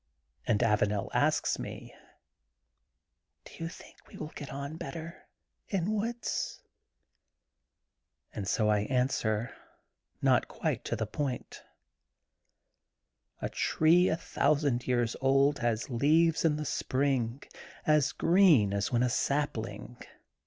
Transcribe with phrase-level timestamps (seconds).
[0.47, 1.93] ''And Avanel asks me:
[3.45, 5.27] Do you think we will get on better
[5.69, 6.63] in woods?
[7.29, 7.73] *'
[8.33, 9.53] And so I answer,
[10.19, 11.61] not quite to the point:
[13.43, 17.43] "A tree a thousand years old has leaves in the spring,
[17.85, 19.99] as green as when a sapling.